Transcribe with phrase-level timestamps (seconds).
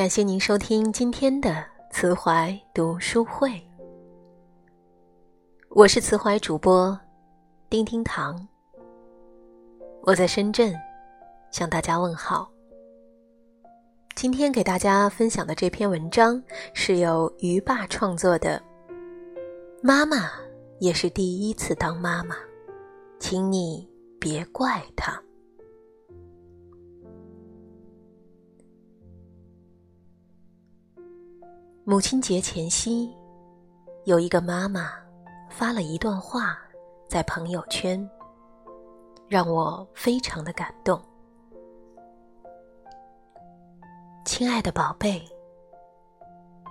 [0.00, 3.62] 感谢您收听今天的慈怀读书会，
[5.68, 6.98] 我是慈怀主播
[7.68, 8.48] 丁丁堂，
[10.00, 10.74] 我在深圳
[11.50, 12.50] 向大家问好。
[14.16, 16.42] 今天给大家分享的这篇文章
[16.72, 18.58] 是由鱼爸创作的，
[19.82, 20.30] 妈妈
[20.78, 22.34] 也是第一次当妈妈，
[23.18, 23.86] 请你
[24.18, 25.22] 别怪她。
[31.82, 33.10] 母亲节前夕，
[34.04, 34.92] 有一个妈妈
[35.48, 36.58] 发了一段话
[37.08, 38.08] 在朋友圈，
[39.28, 41.00] 让我非常的感动。
[44.26, 45.26] 亲爱的宝贝，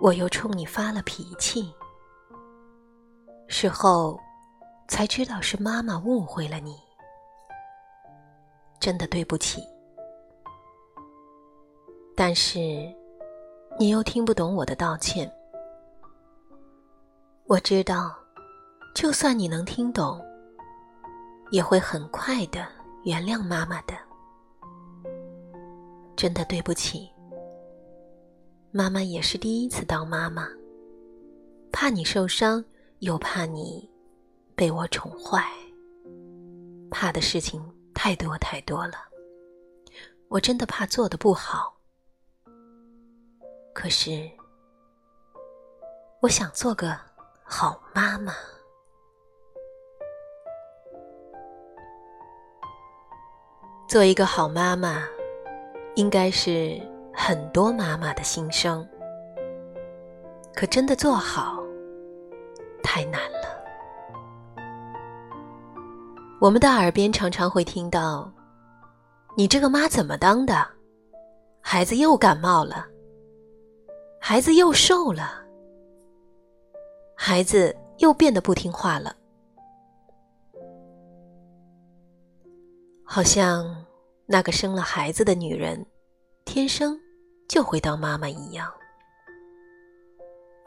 [0.00, 1.72] 我又冲你发了脾气，
[3.46, 4.18] 事后
[4.88, 6.76] 才知道是妈妈误会了你，
[8.80, 9.62] 真的对不起。
[12.16, 12.92] 但是。
[13.78, 15.30] 你又听不懂我的道歉。
[17.44, 18.16] 我知道，
[18.94, 20.18] 就算你能听懂，
[21.50, 22.66] 也会很快的
[23.04, 23.94] 原谅妈妈的。
[26.16, 27.12] 真的对不起，
[28.70, 30.48] 妈妈也是第一次当妈妈，
[31.70, 32.64] 怕你受伤，
[33.00, 33.86] 又怕你
[34.54, 35.44] 被我宠坏，
[36.90, 38.94] 怕的事情太多太多了。
[40.28, 41.75] 我真的怕做的不好。
[43.76, 44.28] 可是，
[46.22, 46.98] 我想做个
[47.44, 48.32] 好妈妈。
[53.86, 55.06] 做一个好妈妈，
[55.94, 56.80] 应该是
[57.14, 58.84] 很多妈妈的心声。
[60.54, 61.62] 可真的做好，
[62.82, 63.62] 太难了。
[66.40, 68.32] 我们的耳边常常会听到
[69.36, 70.66] ：“你这个妈怎么当的？
[71.60, 72.86] 孩子又感冒了。”
[74.28, 75.46] 孩子又瘦了，
[77.16, 79.14] 孩子又变得不听话了，
[83.04, 83.86] 好像
[84.26, 85.86] 那个生了孩子的女人，
[86.44, 87.00] 天生
[87.48, 88.68] 就会当妈妈一样。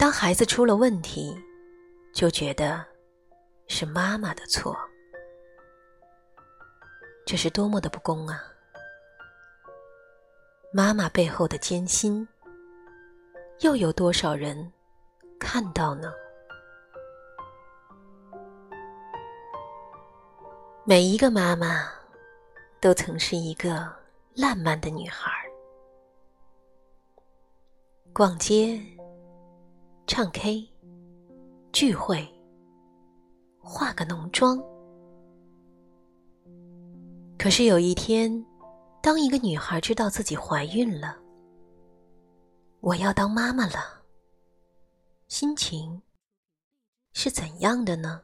[0.00, 1.32] 当孩子出了问题，
[2.12, 2.84] 就觉得
[3.68, 4.76] 是妈妈的错，
[7.24, 8.42] 这是多么的不公啊！
[10.72, 12.26] 妈妈背后的艰辛。
[13.60, 14.72] 又有多少人
[15.38, 16.12] 看到呢？
[20.84, 21.88] 每一个妈妈
[22.80, 23.90] 都曾是一个
[24.34, 25.30] 烂漫的女孩，
[28.12, 28.78] 逛街、
[30.06, 30.68] 唱 K、
[31.72, 32.28] 聚会、
[33.62, 34.62] 化个浓妆。
[37.38, 38.44] 可是有一天，
[39.00, 41.23] 当一个女孩知道自己怀孕了。
[42.84, 44.02] 我要当妈妈了，
[45.26, 46.02] 心情
[47.14, 48.20] 是怎样的呢？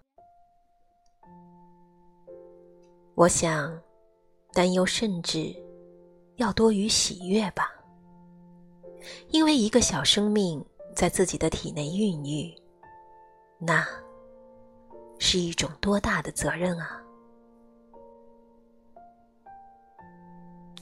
[3.14, 3.80] 我想，
[4.52, 5.56] 担忧甚至
[6.36, 7.72] 要多于喜悦吧。
[9.28, 10.62] 因为一个小生命
[10.94, 12.54] 在自己的体内孕育，
[13.58, 13.82] 那
[15.18, 17.02] 是一种多大的责任啊！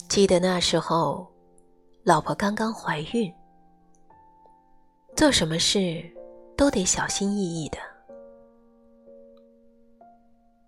[0.08, 1.32] 记得那时候，
[2.02, 3.32] 老婆刚刚怀孕。
[5.18, 6.00] 做什么事
[6.56, 7.78] 都得小心翼翼的。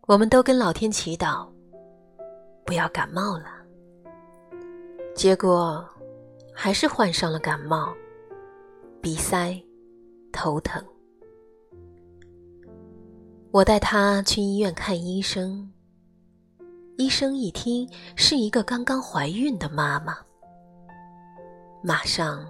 [0.08, 1.48] 我们都跟老天祈祷，
[2.66, 3.44] 不要感冒了。
[5.14, 5.88] 结果
[6.52, 7.94] 还是患上了感冒，
[9.00, 9.56] 鼻塞、
[10.32, 10.84] 头疼。
[13.52, 15.72] 我带他去医院看医生，
[16.96, 20.18] 医生一听是一个刚刚怀孕的妈妈，
[21.84, 22.44] 马上。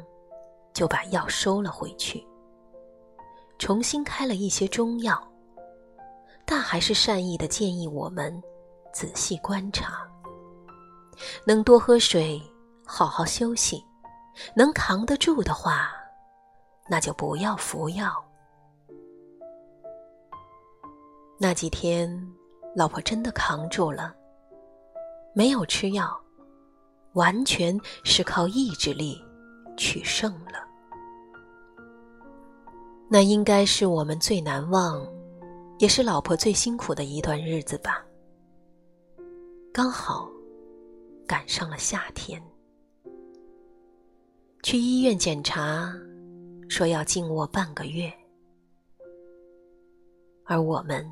[0.72, 2.26] 就把药收了回去，
[3.58, 5.22] 重新开了一些中药，
[6.44, 8.42] 但还是善意的建议我们
[8.92, 10.08] 仔细观察，
[11.44, 12.40] 能多喝水，
[12.86, 13.84] 好好休息，
[14.54, 15.90] 能扛得住的话，
[16.88, 18.12] 那就不要服药。
[21.38, 22.10] 那几天，
[22.74, 24.14] 老婆真的扛住了，
[25.32, 26.18] 没有吃药，
[27.14, 29.22] 完全是靠意志力。
[29.80, 30.62] 取胜了，
[33.08, 35.02] 那应该是我们最难忘，
[35.78, 38.04] 也是老婆最辛苦的一段日子吧。
[39.72, 40.28] 刚好
[41.26, 42.42] 赶上了夏天，
[44.62, 45.90] 去医院检查，
[46.68, 48.12] 说要静卧半个月，
[50.44, 51.10] 而我们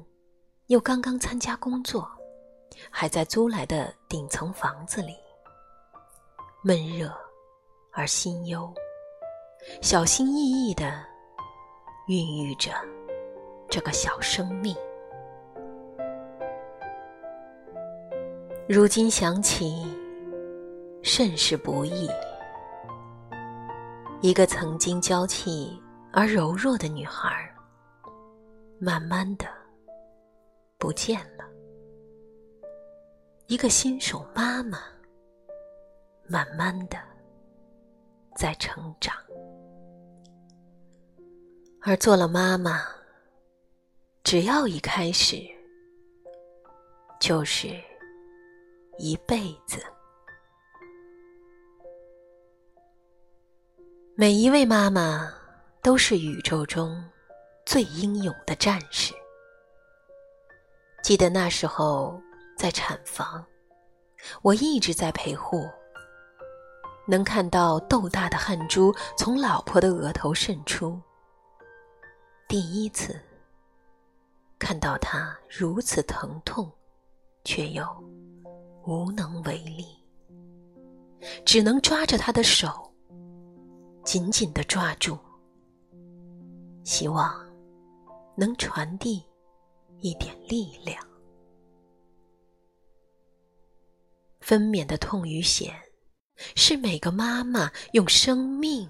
[0.66, 2.06] 又刚刚参加工作，
[2.90, 5.14] 还在租来的顶层房子里，
[6.62, 7.10] 闷热。
[7.98, 8.72] 而心忧，
[9.82, 11.04] 小心翼翼地
[12.06, 12.70] 孕育着
[13.68, 14.72] 这个小生命。
[18.68, 19.84] 如今想起，
[21.02, 22.08] 甚是不易。
[24.20, 25.76] 一个曾经娇气
[26.12, 27.52] 而柔弱的女孩，
[28.78, 29.44] 慢慢的
[30.78, 31.44] 不见了；
[33.48, 34.78] 一个新手妈妈，
[36.28, 36.96] 慢慢的
[38.38, 39.14] 在成长。
[41.82, 42.84] 而做了妈妈，
[44.22, 45.36] 只要一开始，
[47.18, 47.68] 就是。
[49.00, 49.80] 一辈子，
[54.16, 55.32] 每一位妈妈
[55.80, 57.00] 都是宇宙中
[57.64, 59.14] 最英勇的战士。
[61.00, 62.20] 记得那时候
[62.56, 63.46] 在产房，
[64.42, 65.64] 我一直在陪护，
[67.08, 71.00] 能看到豆大的汗珠从老婆的额头渗出。
[72.46, 73.18] 第一次
[74.58, 76.70] 看到她如此疼痛，
[77.44, 77.84] 却又……
[78.84, 79.84] 无能为力，
[81.44, 82.90] 只能抓着他的手，
[84.02, 85.18] 紧紧的抓住，
[86.84, 87.38] 希望
[88.34, 89.22] 能传递
[89.98, 91.06] 一点力量。
[94.40, 95.74] 分娩的痛与险，
[96.54, 98.88] 是每个妈妈用生命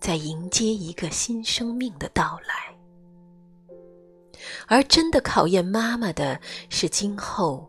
[0.00, 2.76] 在迎接一个新生命的到来，
[4.66, 7.68] 而真的考验妈妈的是今后。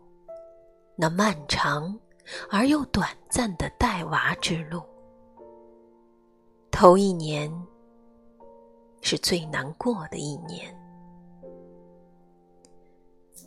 [0.96, 1.98] 那漫长
[2.48, 4.80] 而又短暂的带娃之路，
[6.70, 7.52] 头一年
[9.00, 10.72] 是最难过的一年。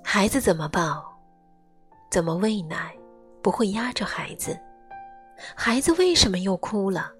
[0.03, 1.17] 孩子怎么抱？
[2.11, 2.93] 怎么喂奶？
[3.41, 4.59] 不会压着孩子？
[5.55, 7.11] 孩子为什么又哭了？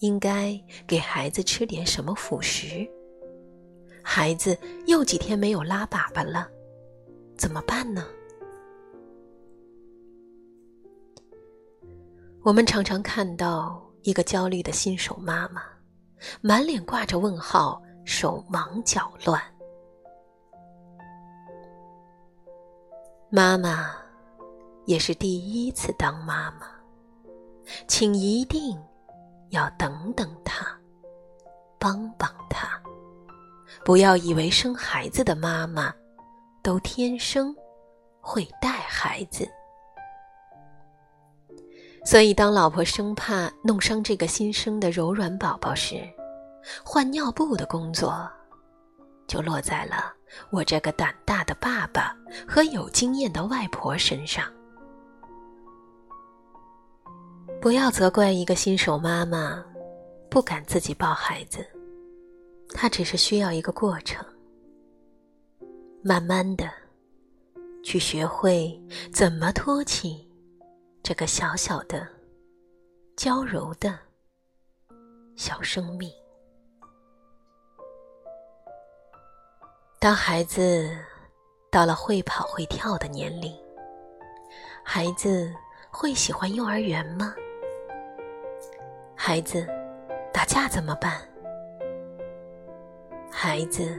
[0.00, 2.88] 应该给孩子吃点什么辅食？
[4.02, 6.48] 孩子又几天没有拉粑粑了，
[7.36, 8.04] 怎么办呢？
[12.42, 15.62] 我们常常看到一个焦虑的新手妈妈，
[16.40, 19.40] 满脸挂着问号，手忙脚乱。
[23.30, 23.94] 妈妈
[24.84, 26.66] 也是第一次当妈妈，
[27.86, 28.78] 请一定
[29.50, 30.66] 要等等她，
[31.78, 32.80] 帮帮她，
[33.84, 35.92] 不要以为生孩子的妈妈
[36.62, 37.54] 都天生
[38.20, 39.48] 会带孩子。
[42.04, 46.02] 所以，当老婆生怕弄伤这个新生的柔软宝宝时，
[46.84, 48.28] 换尿布的工作
[49.28, 50.12] 就落在了
[50.50, 52.12] 我这个胆大的爸爸
[52.46, 54.44] 和有经验的外婆身上。
[57.62, 59.64] 不要责怪一个新手妈妈
[60.28, 61.64] 不敢自己抱孩子，
[62.74, 64.26] 她只是需要一个过程，
[66.02, 66.68] 慢慢的
[67.84, 68.76] 去学会
[69.12, 70.28] 怎么托起。
[71.04, 72.04] 这个小小的、
[73.16, 73.96] 娇柔的
[75.36, 76.10] 小生命，
[80.00, 80.90] 当孩子
[81.70, 83.56] 到了会跑会跳的年龄，
[84.84, 85.52] 孩子
[85.92, 87.32] 会喜欢幼儿园吗？
[89.24, 89.64] 孩子
[90.32, 91.16] 打架怎么办？
[93.30, 93.96] 孩子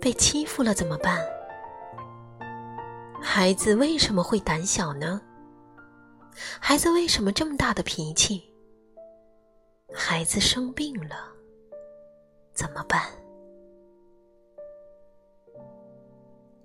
[0.00, 1.18] 被欺负了怎么办？
[3.20, 5.20] 孩子为什么会胆小呢？
[6.60, 8.54] 孩子为什么这么大的脾气？
[9.92, 11.16] 孩子生病了，
[12.52, 13.02] 怎么办？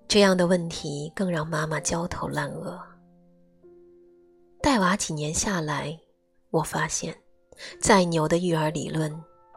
[0.08, 2.80] 这样的问题更让妈妈焦头烂额。
[4.62, 6.00] 带娃几年下来，
[6.52, 7.18] 我发现，
[7.80, 9.12] 再牛的育儿理论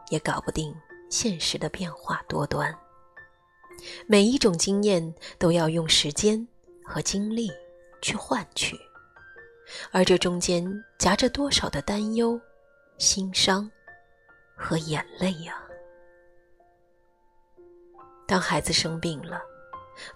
[0.09, 0.75] 也搞不定
[1.09, 2.75] 现实的变化多端。
[4.07, 6.47] 每一种经验都要用时间
[6.83, 7.49] 和精力
[8.01, 8.77] 去换取。
[9.91, 10.65] 而这中间
[10.97, 12.39] 夹着多少的担忧、
[12.97, 13.69] 心伤
[14.55, 15.55] 和眼泪呀！
[18.27, 19.41] 当孩子生病了，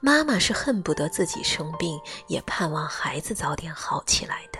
[0.02, 4.60] 妈妈是恨不得自己生病，也盼望孩子早点好起来的。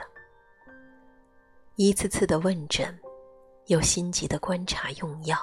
[1.76, 2.98] 一次次的问诊，
[3.68, 5.38] 又心急的观察用药。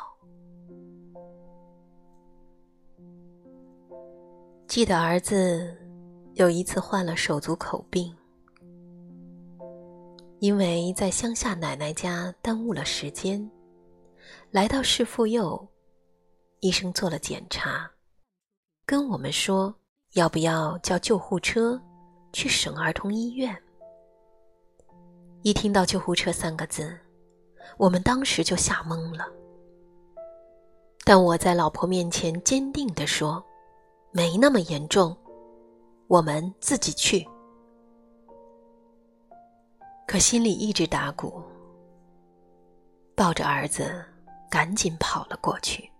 [4.67, 5.77] 记得儿子
[6.35, 8.15] 有一次患了手足口病。
[10.39, 13.49] 因为在乡下奶奶家耽误了时间，
[14.51, 15.69] 来到市妇幼，
[16.59, 17.89] 医生做了检查，
[18.85, 19.73] 跟我们说
[20.15, 21.81] 要不要叫救护车
[22.33, 23.57] 去省儿童医院。
[25.43, 26.99] 一听到救护车三个字，
[27.77, 29.27] 我们当时就吓懵了。
[31.05, 33.45] 但我在老婆面前坚定地说
[34.13, 35.17] ：“没那么严重，
[36.07, 37.27] 我们自己去。”
[40.07, 41.43] 可心里一直打鼓，
[43.17, 44.05] 抱着儿子，
[44.51, 45.91] 赶紧跑了过去。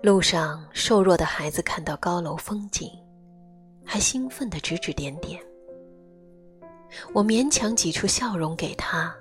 [0.00, 2.88] 路上，瘦弱的孩子看到高楼风景，
[3.84, 5.42] 还兴奋地指指点点。
[7.12, 9.14] 我勉强挤出笑容给他，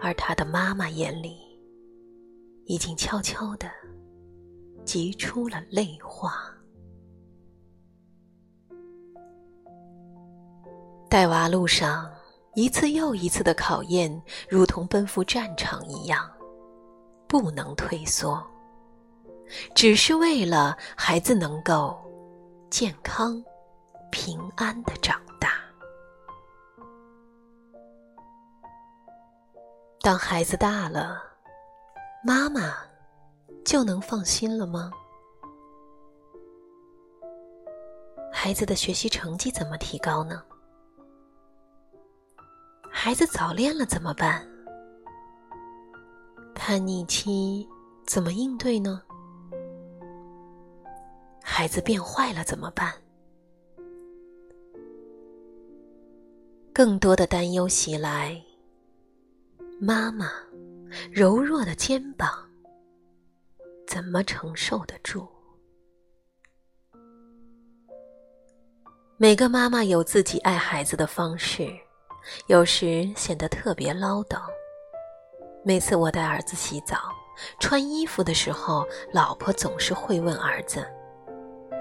[0.00, 1.38] 而他的妈妈眼里
[2.66, 3.70] 已经悄悄地
[4.84, 6.32] 挤出了泪花。
[11.08, 12.10] 带娃路上，
[12.54, 16.28] 一次又一次的考验，如同奔赴战场一样，
[17.28, 18.42] 不能退缩。
[19.74, 21.96] 只是为了孩子能够
[22.70, 23.44] 健康、
[24.10, 25.21] 平安的长
[30.02, 31.22] 当孩子大了，
[32.24, 32.74] 妈妈
[33.64, 34.90] 就能放心了吗？
[38.32, 40.42] 孩子的学习成绩怎么提高呢？
[42.90, 44.44] 孩子早恋了怎么办？
[46.52, 47.64] 叛逆期
[48.04, 49.00] 怎么应对呢？
[51.44, 52.92] 孩子变坏了怎么办？
[56.72, 58.42] 更多的担忧袭来，
[59.84, 60.30] 妈妈
[61.10, 62.30] 柔弱的肩膀
[63.84, 65.26] 怎么承受得住？
[69.16, 71.68] 每个妈妈有自己爱孩子的方式，
[72.46, 74.40] 有时显得特别唠叨。
[75.64, 76.96] 每次我带儿子洗澡、
[77.58, 80.86] 穿衣服的时候，老婆总是会问儿子。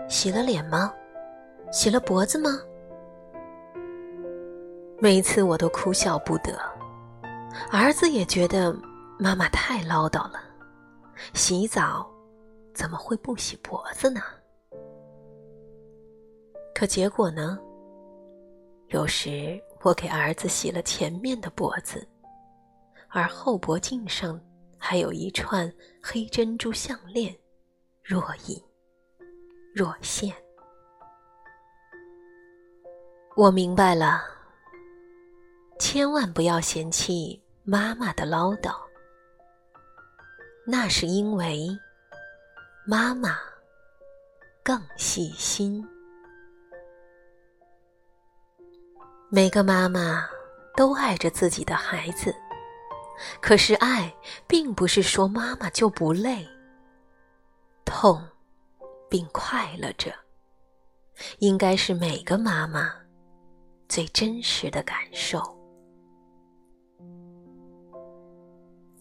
[0.10, 0.92] 洗了脸吗？
[1.72, 2.60] 洗了脖子吗？
[4.98, 6.60] 每次我都哭笑不得，
[7.72, 8.76] 儿子也觉得
[9.20, 10.42] 妈妈太唠叨了。
[11.34, 12.10] 洗澡
[12.74, 14.22] 怎么会不洗脖子呢？
[16.74, 17.60] 可结果呢？
[18.88, 22.08] 有时我给儿子洗了前面的脖子，
[23.10, 24.40] 而后脖颈上
[24.78, 27.36] 还有一串黑珍珠项链，
[28.04, 28.62] 若隐。
[29.74, 30.36] 若现，
[33.38, 34.22] 我明白了。
[35.80, 38.76] 千万不要嫌弃妈妈的唠叨，
[40.66, 41.68] 那是因为
[42.86, 43.40] 妈妈
[44.64, 45.88] 更细心。
[49.30, 50.28] 每个妈妈
[50.76, 52.36] 都爱着自己的孩子，
[53.42, 54.14] 可是爱
[54.48, 56.48] 并不是说妈妈就不累、
[57.86, 58.22] 痛。
[59.10, 60.10] 并快乐着，
[61.40, 62.94] 应该是每个妈妈
[63.90, 65.61] 最真实的感受。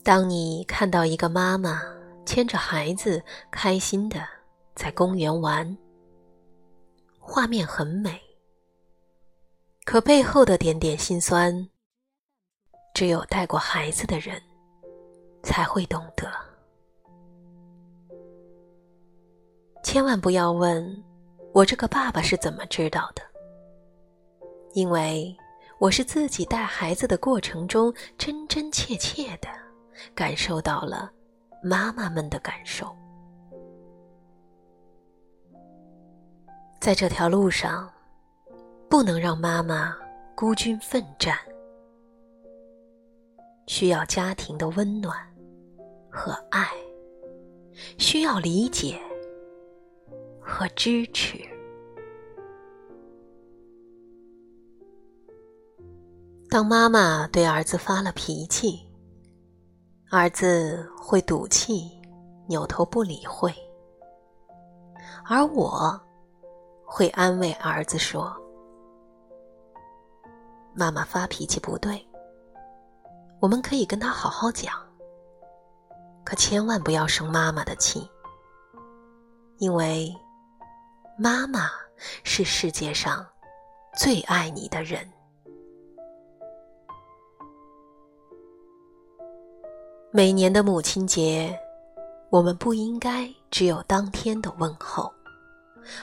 [0.02, 1.82] 当你看到一个妈妈
[2.24, 4.26] 牵着孩子开心的
[4.74, 5.76] 在公园玩，
[7.18, 8.18] 画面很美，
[9.84, 11.68] 可背后的点点心酸，
[12.94, 14.40] 只有带过孩子的人
[15.42, 16.30] 才会懂得。
[19.82, 21.04] 千万不要问
[21.52, 23.22] 我这个爸爸是怎么知道的，
[24.72, 25.36] 因为
[25.78, 29.48] 我是自己带孩子的过程中真真切切的
[30.14, 31.10] 感受到了
[31.62, 32.94] 妈妈们的感受。
[36.80, 37.90] 在这条路上，
[38.88, 39.96] 不能让妈妈
[40.34, 41.36] 孤军奋战，
[43.66, 45.16] 需要家庭的温暖
[46.10, 46.68] 和爱，
[47.98, 49.00] 需要理解。
[50.52, 51.38] 和支持。
[56.50, 58.89] 当妈妈对儿子发了脾气，
[60.12, 61.88] 儿子会赌气，
[62.48, 63.54] 扭头不理会，
[65.24, 65.98] 而我
[66.84, 68.36] 会安慰儿子说
[70.74, 72.04] ：“妈妈发脾气不对，
[73.38, 74.74] 我们可以跟他好好讲，
[76.24, 78.10] 可千万不要生妈妈的气，
[79.58, 80.12] 因为。”
[81.22, 81.68] 妈妈
[82.24, 83.26] 是世界上
[83.94, 85.06] 最爱你的人。
[90.12, 91.56] 每年的母亲节，
[92.30, 95.08] 我们不应该只有当天的问候，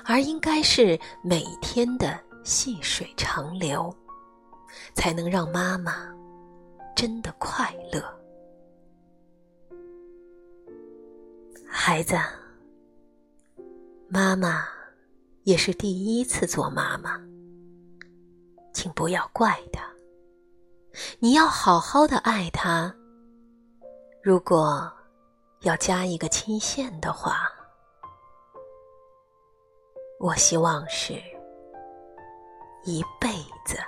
[0.06, 3.94] 而应该是每天的细水长流，
[4.94, 6.08] 才能让妈妈
[6.96, 8.02] 真的快乐。
[11.68, 12.16] 孩子，
[14.08, 14.66] 妈妈。
[15.44, 17.18] 也是第一次做妈妈，
[18.74, 19.82] 请不要怪她，
[21.20, 22.94] 你要好好的爱她。
[24.28, 24.92] 如果
[25.62, 27.50] 要加一个期限的话，
[30.20, 31.14] 我希望是
[32.84, 33.30] 一辈
[33.66, 33.80] 子。